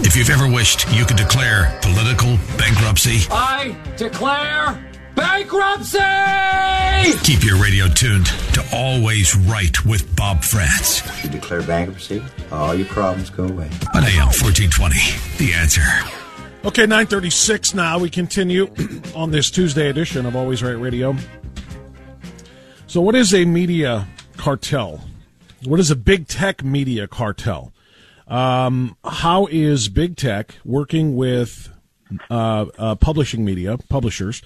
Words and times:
If 0.00 0.16
you've 0.16 0.30
ever 0.30 0.48
wished 0.48 0.90
you 0.92 1.04
could 1.04 1.16
declare 1.16 1.78
political 1.82 2.36
bankruptcy, 2.58 3.26
I 3.30 3.76
declare 3.96 4.82
bankruptcy! 5.14 5.98
keep 7.22 7.44
your 7.44 7.56
radio 7.62 7.86
tuned 7.88 8.26
to 8.26 8.64
Always 8.72 9.36
Right 9.36 9.84
with 9.84 10.14
Bob 10.16 10.42
Frantz 10.42 11.02
You 11.22 11.30
declare 11.30 11.62
bankruptcy, 11.62 12.22
all 12.50 12.74
your 12.74 12.86
problems 12.86 13.30
go 13.30 13.44
away. 13.44 13.70
on 13.94 14.04
AM 14.04 14.26
1420. 14.32 14.96
The 15.38 15.54
answer. 15.54 15.82
Okay, 16.64 16.82
936 16.82 17.74
now. 17.74 17.98
We 17.98 18.10
continue 18.10 18.68
on 19.14 19.30
this 19.30 19.50
Tuesday 19.50 19.88
edition 19.90 20.26
of 20.26 20.34
Always 20.34 20.62
Right 20.62 20.72
Radio. 20.72 21.16
So, 22.86 23.00
what 23.00 23.14
is 23.14 23.34
a 23.34 23.44
media 23.44 24.08
cartel? 24.36 25.04
What 25.64 25.78
is 25.80 25.90
a 25.90 25.96
big 25.96 26.26
tech 26.26 26.64
media 26.64 27.06
cartel? 27.06 27.73
Um, 28.26 28.96
how 29.04 29.46
is 29.50 29.88
big 29.88 30.16
tech 30.16 30.56
working 30.64 31.16
with 31.16 31.68
uh, 32.30 32.66
uh, 32.78 32.94
publishing 32.96 33.44
media, 33.44 33.78
publishers, 33.88 34.42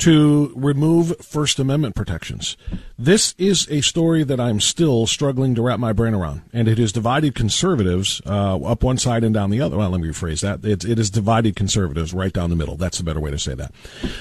to 0.00 0.52
remove 0.56 1.16
First 1.18 1.58
Amendment 1.58 1.94
protections? 1.94 2.56
This 2.98 3.34
is 3.38 3.66
a 3.70 3.80
story 3.80 4.24
that 4.24 4.40
I'm 4.40 4.60
still 4.60 5.06
struggling 5.06 5.54
to 5.54 5.62
wrap 5.62 5.78
my 5.78 5.92
brain 5.92 6.12
around, 6.12 6.42
and 6.52 6.68
it 6.68 6.78
has 6.78 6.92
divided 6.92 7.34
conservatives 7.34 8.20
uh, 8.26 8.56
up 8.56 8.82
one 8.82 8.98
side 8.98 9.24
and 9.24 9.32
down 9.32 9.50
the 9.50 9.60
other. 9.60 9.76
Well, 9.76 9.90
let 9.90 10.00
me 10.00 10.08
rephrase 10.08 10.40
that. 10.42 10.64
It, 10.68 10.84
it 10.84 10.98
has 10.98 11.10
divided 11.10 11.56
conservatives 11.56 12.12
right 12.12 12.32
down 12.32 12.50
the 12.50 12.56
middle. 12.56 12.76
That's 12.76 12.98
the 12.98 13.04
better 13.04 13.20
way 13.20 13.30
to 13.30 13.38
say 13.38 13.54
that. 13.54 13.72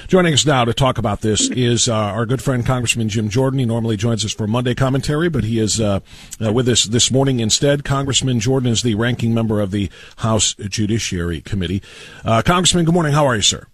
Joining 0.08 0.34
us 0.34 0.46
now 0.46 0.66
to 0.66 0.74
talk 0.74 0.98
about 0.98 1.22
this 1.22 1.50
is 1.50 1.90
uh, 1.90 1.96
our 1.96 2.26
good 2.26 2.42
friend 2.42 2.66
Congressman 2.66 3.10
Jim 3.10 3.30
Jordan. 3.30 3.60
He 3.60 3.66
normally 3.66 3.98
joins 3.98 4.24
us 4.24 4.34
for 4.34 4.48
Monday 4.48 4.76
commentary, 4.76 5.30
but 5.30 5.44
he 5.44 5.60
is 5.60 5.80
uh, 5.80 6.00
uh, 6.44 6.54
with 6.54 6.68
us 6.70 6.86
this 6.86 7.12
morning 7.12 7.40
instead. 7.40 7.84
Congressman 7.84 8.40
Jordan 8.40 8.72
is 8.72 8.82
the 8.82 8.96
ranking 8.96 9.34
member 9.34 9.60
of 9.60 9.72
the 9.72 9.90
House 10.18 10.56
Judiciary 10.56 11.42
Committee. 11.42 11.82
Uh, 12.24 12.42
Congressman, 12.46 12.86
good 12.86 12.94
morning. 12.94 13.14
How 13.14 13.26
are 13.26 13.36
you, 13.36 13.42
sir? 13.42 13.68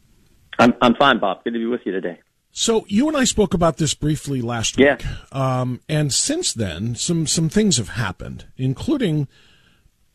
I'm 0.59 0.73
I'm 0.81 0.95
fine, 0.95 1.19
Bob. 1.19 1.43
Good 1.43 1.53
to 1.53 1.59
be 1.59 1.65
with 1.65 1.81
you 1.85 1.91
today. 1.91 2.19
So 2.51 2.85
you 2.87 3.07
and 3.09 3.17
I 3.17 3.25
spoke 3.25 3.53
about 3.53 3.77
this 3.77 3.93
briefly 3.93 4.41
last 4.41 4.79
Yeah. 4.79 4.93
week, 4.95 5.05
um, 5.35 5.81
and 5.89 6.13
since 6.13 6.53
then, 6.53 6.95
some 6.95 7.27
some 7.27 7.49
things 7.49 7.77
have 7.77 7.89
happened, 7.89 8.45
including 8.57 9.27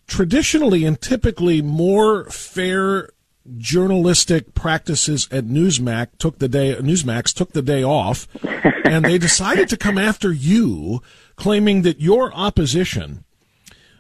traditionally 0.06 0.84
and 0.84 1.00
typically 1.00 1.62
more 1.62 2.24
fair 2.30 3.10
journalistic 3.58 4.54
practices 4.54 5.28
at 5.30 5.44
Newsmax 5.44 6.08
took 6.18 6.38
the 6.38 6.48
day 6.48 6.74
Newsmax 6.76 7.34
took 7.34 7.52
the 7.52 7.62
day 7.62 7.82
off, 7.84 8.26
and 8.84 9.04
they 9.04 9.18
decided 9.18 9.68
to 9.68 9.76
come 9.76 9.98
after 9.98 10.32
you, 10.32 11.02
claiming 11.36 11.82
that 11.82 12.00
your 12.00 12.32
opposition 12.34 13.24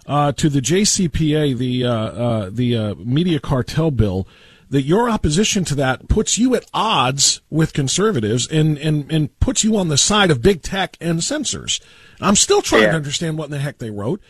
uh, 0.06 0.32
to 0.32 0.48
the 0.48 0.60
JCPA, 0.60 1.56
the 1.58 1.84
uh, 1.84 1.92
uh, 1.92 2.50
the 2.50 2.76
uh, 2.76 2.94
media 2.96 3.38
cartel 3.38 3.90
bill, 3.90 4.26
that 4.70 4.82
your 4.82 5.10
opposition 5.10 5.64
to 5.64 5.74
that 5.74 6.08
puts 6.08 6.38
you 6.38 6.54
at 6.54 6.64
odds 6.72 7.40
with 7.50 7.72
conservatives 7.72 8.46
and, 8.46 8.78
and, 8.78 9.10
and 9.12 9.38
puts 9.40 9.64
you 9.64 9.76
on 9.76 9.88
the 9.88 9.98
side 9.98 10.30
of 10.30 10.40
big 10.40 10.62
tech 10.62 10.96
and 11.00 11.22
censors. 11.22 11.80
I'm 12.20 12.36
still 12.36 12.62
trying 12.62 12.82
Yeah. 12.82 12.90
to 12.92 12.96
understand 12.96 13.36
what 13.36 13.46
in 13.46 13.50
the 13.50 13.58
heck 13.58 13.78
they 13.78 13.90
wrote. 13.90 14.20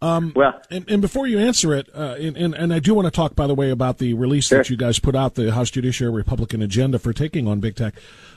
Well, 0.00 0.62
And, 0.70 0.88
and 0.88 1.02
before 1.02 1.26
you 1.26 1.40
answer 1.40 1.74
it, 1.74 1.88
uh, 1.92 2.14
and, 2.20 2.36
and, 2.36 2.54
and 2.54 2.72
I 2.72 2.78
do 2.78 2.94
want 2.94 3.06
to 3.06 3.10
talk, 3.10 3.34
by 3.34 3.48
the 3.48 3.54
way, 3.56 3.70
about 3.70 3.98
the 3.98 4.14
release 4.14 4.48
that 4.50 4.70
you 4.70 4.76
guys 4.76 5.00
put 5.00 5.16
out, 5.16 5.34
the 5.34 5.50
House 5.52 5.70
Judiciary 5.70 6.12
Republican 6.12 6.62
agenda 6.62 7.00
for 7.00 7.12
taking 7.12 7.48
on 7.48 7.58
big 7.58 7.74
tech. 7.74 7.94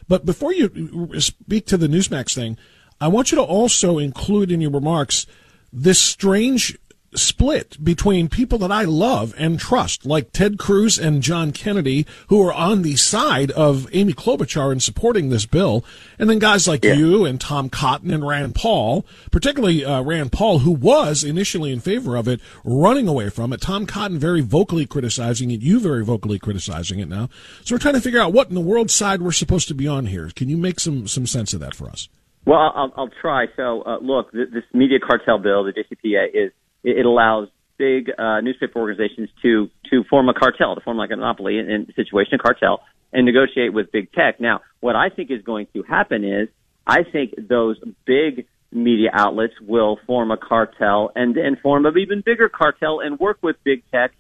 But 0.08 0.26
before 0.26 0.52
you 0.54 1.12
speak 1.20 1.68
to 1.68 1.78
the 1.78 1.88
Newsmax 1.88 2.34
thing, 2.34 2.58
I 3.00 3.08
want 3.08 3.32
you 3.32 3.36
to 3.36 3.44
also 3.44 4.00
include 4.00 4.52
in 4.52 4.62
your 4.62 4.72
remarks 4.72 5.28
this 5.72 6.00
strange 6.00 6.78
split 7.14 7.84
between 7.84 8.30
people 8.30 8.58
that 8.60 8.72
I 8.72 8.84
love 8.84 9.34
and 9.38 9.60
trust, 9.60 10.06
like 10.06 10.32
Ted 10.32 10.58
Cruz 10.58 10.98
and 10.98 11.22
John 11.22 11.52
Kennedy, 11.52 12.06
who 12.28 12.42
are 12.46 12.54
on 12.54 12.82
the 12.82 12.96
side 12.96 13.52
of 13.52 13.88
Amy 13.94 14.14
Klobuchar 14.14 14.72
in 14.72 14.80
supporting 14.80 15.30
this 15.30 15.46
bill, 15.46 15.84
and 16.18 16.30
then 16.30 16.40
guys 16.40 16.68
like 16.68 16.84
Yeah. 16.86 16.94
you 16.94 17.26
and 17.26 17.40
Tom 17.40 17.70
Cotton 17.70 18.12
and 18.12 18.26
Rand 18.26 18.56
Paul, 18.56 19.06
particularly 19.32 19.84
uh, 19.84 20.02
Rand 20.02 20.32
Paul, 20.32 20.60
who 20.60 20.72
was 20.72 21.24
initially 21.24 21.72
in 21.72 21.80
favor 21.80 22.16
of 22.16 22.28
it, 22.28 22.40
running 22.64 23.08
away 23.08 23.30
from 23.30 23.52
it. 23.54 23.62
Tom 23.62 23.86
Cotton 23.86 24.18
very 24.20 24.42
vocally 24.42 24.86
criticizing 24.86 25.52
it, 25.52 25.62
you 25.62 25.80
very 25.80 26.04
vocally 26.06 26.40
criticizing 26.40 27.00
it 27.00 27.10
now. 27.10 27.30
So 27.64 27.76
we're 27.76 27.80
trying 27.80 27.96
to 27.96 28.02
figure 28.02 28.22
out 28.22 28.34
what 28.34 28.50
in 28.50 28.56
the 28.56 28.62
world 28.62 28.90
side 28.90 29.22
we're 29.22 29.32
supposed 29.32 29.68
to 29.68 29.74
be 29.74 29.88
on 29.88 30.06
here. 30.06 30.32
Can 30.36 30.50
you 30.50 30.58
make 30.58 30.80
some 30.80 31.08
some 31.08 31.26
sense 31.26 31.54
of 31.54 31.60
that 31.60 31.76
for 31.76 31.90
us? 31.90 32.08
well, 32.44 32.72
I'll, 32.76 32.92
I'll 32.98 33.10
try. 33.22 33.46
So, 33.56 33.84
uh, 33.84 34.00
look, 34.02 34.32
th- 34.32 34.50
this 34.52 34.64
media 34.74 34.98
cartel 35.00 35.38
bill, 35.38 35.64
the 35.64 35.74
JCPA, 35.74 36.26
is 36.34 36.52
it, 36.84 37.00
it 37.00 37.06
allows 37.06 37.48
big 37.78 38.12
uh, 38.18 38.42
newspaper 38.42 38.80
organizations 38.80 39.30
to 39.42 39.70
to 39.90 40.04
form 40.10 40.30
a 40.30 40.34
cartel, 40.34 40.76
to 40.76 40.82
form 40.82 40.98
like 40.98 41.12
a 41.12 41.16
monopoly 41.16 41.58
in, 41.58 41.70
in 41.70 41.94
situation, 41.96 42.36
a 42.36 42.38
cartel, 42.38 42.82
and 43.12 43.26
negotiate 43.26 43.74
with 43.74 43.92
big 43.92 44.12
tech. 44.12 44.40
Now, 44.40 44.62
what 44.80 44.96
I 44.96 45.10
think 45.10 45.32
is 45.32 45.42
going 45.42 45.68
to 45.74 45.84
happen 45.84 46.24
is, 46.24 46.48
I 46.86 47.04
think 47.04 47.34
those 47.50 47.78
big 48.06 48.46
media 48.72 49.10
outlets 49.14 49.54
will 49.62 50.00
form 50.08 50.32
a 50.32 50.38
cartel 50.38 51.12
and 51.16 51.36
then 51.36 51.58
form 51.62 51.86
an 51.86 51.98
even 51.98 52.22
bigger 52.26 52.50
cartel 52.50 53.00
and 53.02 53.20
work 53.20 53.40
with 53.42 53.58
big 53.64 53.84
tech 53.92 54.12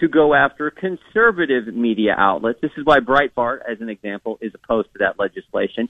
to 0.00 0.08
go 0.08 0.34
after 0.34 0.70
conservative 0.70 1.74
media 1.74 2.14
outlets. 2.16 2.60
This 2.60 2.72
is 2.76 2.84
why 2.84 3.00
Breitbart, 3.00 3.60
as 3.70 3.80
an 3.80 3.88
example, 3.88 4.38
is 4.42 4.52
opposed 4.54 4.92
to 4.92 4.98
that 4.98 5.18
legislation. 5.18 5.88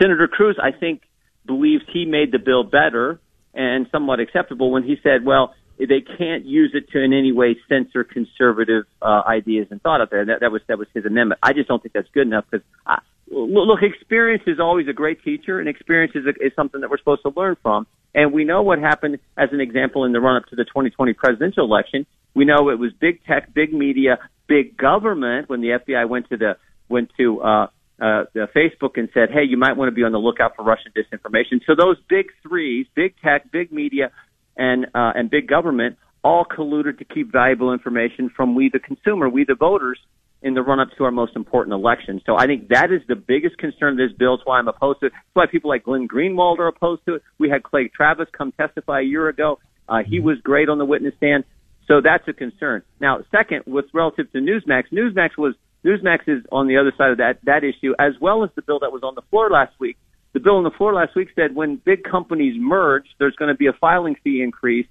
Senator 0.00 0.28
Cruz, 0.28 0.58
I 0.62 0.72
think, 0.72 1.02
believes 1.46 1.82
he 1.90 2.04
made 2.04 2.30
the 2.30 2.38
bill 2.38 2.64
better 2.64 3.20
and 3.54 3.86
somewhat 3.90 4.20
acceptable 4.20 4.70
when 4.70 4.82
he 4.82 4.96
said, 5.02 5.24
well, 5.24 5.54
they 5.78 6.00
can't 6.00 6.44
use 6.44 6.72
it 6.74 6.90
to 6.90 7.02
in 7.02 7.12
any 7.12 7.32
way 7.32 7.56
censor 7.68 8.02
conservative 8.04 8.84
uh, 9.00 9.22
ideas 9.26 9.68
and 9.70 9.80
thought 9.80 10.00
out 10.00 10.10
there. 10.10 10.24
That, 10.24 10.40
that 10.40 10.50
was 10.50 10.60
that 10.66 10.78
was 10.78 10.88
his 10.92 11.04
amendment. 11.04 11.38
I 11.42 11.52
just 11.52 11.68
don't 11.68 11.80
think 11.80 11.92
that's 11.92 12.08
good 12.12 12.26
enough 12.26 12.44
because 12.50 12.66
look, 13.30 13.82
experience 13.82 14.42
is 14.46 14.58
always 14.60 14.88
a 14.88 14.92
great 14.92 15.22
teacher, 15.22 15.60
and 15.60 15.68
experience 15.68 16.12
is, 16.14 16.24
a, 16.26 16.44
is 16.44 16.52
something 16.56 16.80
that 16.80 16.90
we're 16.90 16.98
supposed 16.98 17.22
to 17.22 17.32
learn 17.36 17.56
from. 17.62 17.86
And 18.14 18.32
we 18.32 18.44
know 18.44 18.62
what 18.62 18.78
happened 18.78 19.18
as 19.36 19.50
an 19.52 19.60
example 19.60 20.04
in 20.04 20.12
the 20.12 20.20
run 20.20 20.36
up 20.36 20.46
to 20.48 20.56
the 20.56 20.64
2020 20.64 21.12
presidential 21.12 21.64
election. 21.64 22.06
We 22.34 22.44
know 22.44 22.70
it 22.70 22.78
was 22.78 22.92
big 22.98 23.24
tech, 23.24 23.52
big 23.54 23.72
media, 23.72 24.18
big 24.46 24.76
government 24.76 25.48
when 25.48 25.60
the 25.60 25.78
FBI 25.86 26.08
went 26.08 26.28
to 26.30 26.36
the 26.36 26.56
went 26.88 27.10
to 27.18 27.40
uh, 27.40 27.66
uh, 28.00 28.24
the 28.32 28.48
Facebook 28.54 28.96
and 28.96 29.08
said, 29.12 29.30
"Hey, 29.30 29.44
you 29.44 29.56
might 29.56 29.76
want 29.76 29.88
to 29.88 29.94
be 29.94 30.04
on 30.04 30.12
the 30.12 30.18
lookout 30.18 30.56
for 30.56 30.64
Russian 30.64 30.92
disinformation." 30.96 31.60
So 31.66 31.74
those 31.74 31.96
big 32.08 32.26
threes, 32.42 32.86
big 32.94 33.14
tech, 33.22 33.50
big 33.50 33.72
media, 33.72 34.10
and 34.56 34.86
uh, 34.94 35.12
and 35.14 35.30
big 35.30 35.48
government, 35.48 35.96
all 36.22 36.44
colluded 36.44 36.98
to 36.98 37.04
keep 37.04 37.32
valuable 37.32 37.72
information 37.72 38.30
from 38.34 38.54
we, 38.54 38.70
the 38.70 38.78
consumer, 38.78 39.28
we, 39.28 39.44
the 39.44 39.54
voters, 39.54 39.98
in 40.42 40.54
the 40.54 40.62
run 40.62 40.78
up 40.78 40.88
to 40.96 41.04
our 41.04 41.10
most 41.10 41.34
important 41.34 41.74
election. 41.74 42.20
So 42.24 42.36
I 42.36 42.46
think 42.46 42.68
that 42.68 42.92
is 42.92 43.02
the 43.08 43.16
biggest 43.16 43.58
concern 43.58 44.00
of 44.00 44.08
this 44.08 44.16
bill. 44.16 44.34
It's 44.34 44.46
why 44.46 44.58
I'm 44.58 44.68
opposed 44.68 45.00
to 45.00 45.06
it. 45.06 45.12
It's 45.12 45.34
why 45.34 45.46
people 45.46 45.70
like 45.70 45.84
Glenn 45.84 46.06
Greenwald 46.06 46.58
are 46.58 46.68
opposed 46.68 47.04
to 47.06 47.14
it. 47.14 47.22
We 47.38 47.50
had 47.50 47.62
Clay 47.62 47.88
Travis 47.88 48.28
come 48.36 48.52
testify 48.52 49.00
a 49.00 49.04
year 49.04 49.28
ago. 49.28 49.58
Uh, 49.88 49.98
he 50.06 50.20
was 50.20 50.38
great 50.42 50.68
on 50.68 50.78
the 50.78 50.84
witness 50.84 51.14
stand. 51.16 51.44
So 51.86 52.00
that's 52.02 52.26
a 52.28 52.32
concern. 52.32 52.82
Now, 53.00 53.20
second, 53.32 53.62
with 53.66 53.86
relative 53.92 54.30
to 54.32 54.38
Newsmax, 54.38 54.92
Newsmax 54.92 55.30
was 55.38 55.54
Newsmax 55.84 56.20
is 56.26 56.44
on 56.50 56.66
the 56.66 56.76
other 56.76 56.92
side 56.96 57.10
of 57.10 57.18
that 57.18 57.38
that 57.44 57.64
issue, 57.64 57.94
as 57.98 58.14
well 58.20 58.44
as 58.44 58.50
the 58.54 58.62
bill 58.62 58.80
that 58.80 58.92
was 58.92 59.02
on 59.02 59.14
the 59.14 59.22
floor 59.30 59.50
last 59.50 59.72
week. 59.78 59.96
The 60.32 60.40
bill 60.40 60.56
on 60.56 60.64
the 60.64 60.70
floor 60.70 60.92
last 60.92 61.14
week 61.14 61.28
said 61.34 61.54
when 61.54 61.76
big 61.76 62.04
companies 62.04 62.54
merge, 62.58 63.06
there's 63.18 63.36
going 63.36 63.48
to 63.48 63.56
be 63.56 63.66
a 63.66 63.72
filing 63.72 64.16
fee 64.22 64.42
increase, 64.42 64.86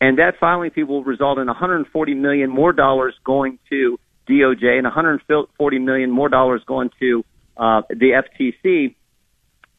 and 0.00 0.18
that 0.18 0.38
filing 0.38 0.70
fee 0.70 0.82
will 0.82 1.04
result 1.04 1.38
in 1.38 1.46
140 1.46 2.14
million 2.14 2.50
more 2.50 2.72
dollars 2.72 3.14
going 3.24 3.58
to 3.70 3.98
DOJ 4.28 4.76
and 4.76 4.84
140 4.84 5.78
million 5.78 6.10
more 6.10 6.28
dollars 6.28 6.62
going 6.66 6.90
to 7.00 7.24
uh, 7.56 7.82
the 7.88 8.22
FTC. 8.22 8.94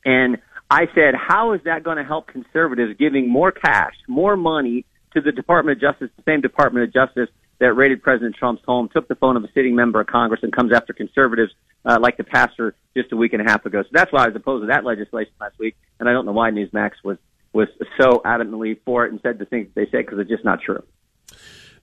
And 0.05 0.37
I 0.69 0.87
said, 0.95 1.15
how 1.15 1.53
is 1.53 1.61
that 1.65 1.83
going 1.83 1.97
to 1.97 2.03
help 2.03 2.27
conservatives 2.27 2.95
giving 2.97 3.29
more 3.29 3.51
cash, 3.51 3.93
more 4.07 4.35
money 4.35 4.85
to 5.13 5.21
the 5.21 5.31
Department 5.31 5.77
of 5.77 5.81
Justice, 5.81 6.09
the 6.17 6.23
same 6.23 6.41
Department 6.41 6.87
of 6.87 6.93
Justice 6.93 7.29
that 7.59 7.73
raided 7.73 8.03
President 8.03 8.35
Trump's 8.35 8.63
home, 8.65 8.89
took 8.89 9.07
the 9.07 9.15
phone 9.15 9.37
of 9.37 9.43
a 9.43 9.51
sitting 9.53 9.75
member 9.75 10.01
of 10.01 10.07
Congress, 10.07 10.41
and 10.43 10.53
comes 10.53 10.73
after 10.73 10.93
conservatives 10.93 11.53
uh, 11.85 11.97
like 11.99 12.17
the 12.17 12.23
pastor 12.23 12.75
just 12.95 13.11
a 13.11 13.15
week 13.15 13.33
and 13.33 13.41
a 13.41 13.49
half 13.49 13.65
ago. 13.65 13.83
So 13.83 13.89
that's 13.91 14.11
why 14.11 14.23
I 14.23 14.27
was 14.27 14.35
opposed 14.35 14.63
to 14.63 14.67
that 14.67 14.83
legislation 14.83 15.33
last 15.39 15.57
week, 15.59 15.75
and 15.99 16.09
I 16.09 16.13
don't 16.13 16.25
know 16.25 16.33
why 16.33 16.51
Newsmax 16.51 16.91
was 17.03 17.17
was 17.53 17.69
so 17.97 18.21
adamantly 18.25 18.77
for 18.83 19.05
it 19.05 19.13
and 19.13 19.21
said 19.21 19.39
the 19.39 19.45
things 19.45 19.69
they 19.75 19.85
say 19.85 19.99
because 20.01 20.19
it's 20.19 20.29
just 20.29 20.43
not 20.43 20.59
true. 20.61 20.83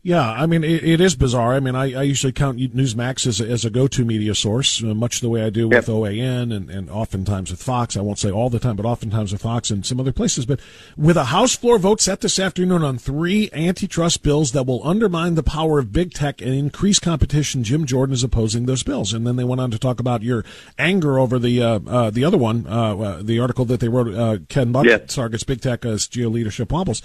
Yeah, 0.04 0.28
I 0.28 0.46
mean, 0.46 0.64
it, 0.64 0.82
it 0.82 1.00
is 1.00 1.14
bizarre. 1.14 1.54
I 1.54 1.60
mean, 1.60 1.76
I, 1.76 1.94
I 1.94 2.02
usually 2.02 2.32
count 2.32 2.58
Newsmax 2.58 3.24
as 3.24 3.40
a, 3.40 3.46
as 3.46 3.64
a 3.64 3.70
go-to 3.70 4.04
media 4.04 4.34
source, 4.34 4.82
uh, 4.82 4.86
much 4.86 5.20
the 5.20 5.28
way 5.28 5.44
I 5.44 5.50
do 5.50 5.68
with 5.68 5.86
yep. 5.88 5.96
OAN 5.96 6.52
and, 6.52 6.68
and 6.68 6.90
oftentimes 6.90 7.52
with 7.52 7.62
Fox. 7.62 7.96
I 7.96 8.00
won't 8.00 8.18
say 8.18 8.28
all 8.28 8.50
the 8.50 8.58
time, 8.58 8.74
but 8.74 8.84
oftentimes 8.84 9.30
with 9.30 9.42
Fox 9.42 9.70
and 9.70 9.86
some 9.86 10.00
other 10.00 10.10
places. 10.10 10.44
But 10.44 10.58
with 10.96 11.16
a 11.16 11.26
House 11.26 11.54
floor 11.54 11.78
vote 11.78 12.00
set 12.00 12.20
this 12.20 12.40
afternoon 12.40 12.82
on 12.82 12.98
three 12.98 13.48
antitrust 13.52 14.24
bills 14.24 14.50
that 14.50 14.66
will 14.66 14.84
undermine 14.84 15.36
the 15.36 15.42
power 15.44 15.78
of 15.78 15.92
big 15.92 16.12
tech 16.12 16.42
and 16.42 16.52
increase 16.52 16.98
competition, 16.98 17.62
Jim 17.62 17.86
Jordan 17.86 18.12
is 18.12 18.24
opposing 18.24 18.66
those 18.66 18.82
bills. 18.82 19.12
And 19.12 19.24
then 19.24 19.36
they 19.36 19.44
went 19.44 19.60
on 19.60 19.70
to 19.70 19.78
talk 19.78 20.00
about 20.00 20.24
your 20.24 20.44
anger 20.80 21.20
over 21.20 21.38
the 21.38 21.62
uh, 21.62 21.78
uh, 21.86 22.10
the 22.10 22.24
other 22.24 22.38
one, 22.38 22.66
uh, 22.66 22.96
uh, 22.96 23.22
the 23.22 23.38
article 23.38 23.64
that 23.66 23.78
they 23.78 23.88
wrote, 23.88 24.12
uh, 24.12 24.38
Ken 24.48 24.72
Buck 24.72 24.84
yep. 24.84 25.06
targets 25.06 25.44
big 25.44 25.60
tech 25.60 25.84
as 25.84 26.08
GOP 26.08 26.32
leadership 26.32 26.72
wobbles. 26.72 27.02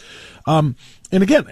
Um, 0.47 0.75
and 1.11 1.23
again, 1.23 1.45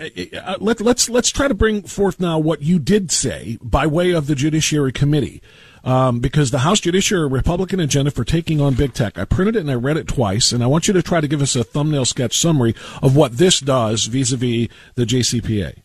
let, 0.60 0.82
let's 0.82 1.08
let's 1.08 1.32
try 1.36 1.48
to 1.48 1.54
bring 1.54 1.84
forth 1.84 2.20
now 2.20 2.40
what 2.40 2.62
you 2.62 2.80
did 2.80 3.12
say 3.12 3.60
by 3.62 3.86
way 3.86 4.12
of 4.12 4.28
the 4.28 4.36
Judiciary 4.36 4.92
Committee. 4.92 5.42
Um, 5.84 6.20
because 6.20 6.50
the 6.50 6.60
House 6.60 6.80
Judiciary 6.80 7.28
Republican 7.28 7.80
agenda 7.80 8.10
for 8.10 8.24
taking 8.24 8.60
on 8.60 8.74
big 8.74 8.96
tech. 8.96 9.20
I 9.20 9.26
printed 9.26 9.56
it 9.56 9.60
and 9.60 9.70
I 9.70 9.76
read 9.76 9.98
it 9.98 10.08
twice, 10.08 10.52
and 10.52 10.64
I 10.64 10.68
want 10.68 10.88
you 10.88 10.96
to 10.96 11.04
try 11.04 11.22
to 11.22 11.28
give 11.28 11.44
us 11.44 11.56
a 11.56 11.64
thumbnail 11.64 12.06
sketch 12.06 12.40
summary 12.40 12.74
of 13.04 13.16
what 13.16 13.34
this 13.34 13.60
does 13.60 14.08
vis-a-vis 14.08 14.70
the 14.96 15.06
JCPA. 15.06 15.76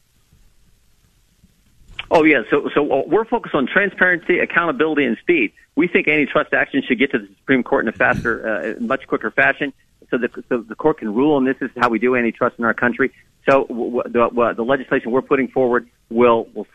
Oh 2.11 2.25
yeah, 2.25 2.43
so 2.51 2.71
so 2.75 2.91
uh, 2.91 3.03
we're 3.07 3.27
focused 3.27 3.55
on 3.55 3.67
transparency, 3.67 4.39
accountability, 4.39 5.05
and 5.05 5.19
speed. 5.19 5.53
We 5.77 5.87
think 5.87 6.09
antitrust 6.09 6.55
action 6.55 6.83
should 6.87 6.99
get 6.99 7.13
to 7.13 7.19
the 7.19 7.29
Supreme 7.37 7.63
Court 7.63 7.85
in 7.85 7.89
a 7.89 7.93
faster, 7.93 8.77
uh, 8.79 8.81
much 8.81 9.07
quicker 9.07 9.31
fashion, 9.31 9.73
so 10.11 10.17
the 10.17 10.31
so 10.49 10.63
the 10.63 10.75
court 10.75 10.99
can 10.99 11.15
rule. 11.15 11.37
And 11.37 11.47
this 11.47 11.59
is 11.61 11.71
how 11.77 11.91
we 11.91 11.99
do 11.99 12.17
antitrust 12.17 12.59
in 12.59 12.65
our 12.65 12.75
country. 12.75 13.13
So 13.49 13.65
w- 13.65 14.03
the, 14.05 14.53
the 14.57 14.63
legislation 14.63 15.11
we're 15.11 15.23
putting 15.23 15.49
forward 15.49 15.89
will 16.11 16.49
will. 16.55 16.67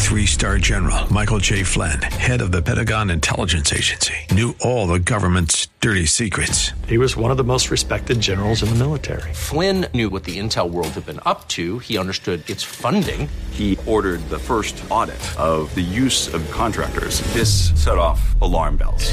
Three 0.00 0.26
star 0.26 0.58
general 0.58 1.12
Michael 1.12 1.38
J. 1.38 1.62
Flynn, 1.62 2.02
head 2.02 2.40
of 2.40 2.50
the 2.50 2.62
Pentagon 2.62 3.10
Intelligence 3.10 3.72
Agency, 3.72 4.14
knew 4.32 4.56
all 4.60 4.88
the 4.88 4.98
government's 4.98 5.68
dirty 5.80 6.06
secrets. 6.06 6.72
He 6.88 6.98
was 6.98 7.16
one 7.16 7.30
of 7.30 7.36
the 7.36 7.44
most 7.44 7.70
respected 7.70 8.20
generals 8.20 8.62
in 8.62 8.70
the 8.70 8.74
military. 8.74 9.32
Flynn 9.32 9.86
knew 9.94 10.10
what 10.10 10.24
the 10.24 10.38
intel 10.40 10.68
world 10.68 10.88
had 10.88 11.06
been 11.06 11.20
up 11.26 11.46
to, 11.48 11.78
he 11.78 11.96
understood 11.96 12.48
its 12.50 12.64
funding. 12.64 13.28
He 13.52 13.78
ordered 13.86 14.20
the 14.30 14.38
first 14.38 14.82
audit 14.90 15.20
of 15.38 15.72
the 15.76 15.80
use 15.80 16.32
of 16.34 16.48
contractors. 16.50 17.20
This 17.32 17.70
set 17.80 17.98
off 17.98 18.40
alarm 18.40 18.78
bells. 18.78 19.12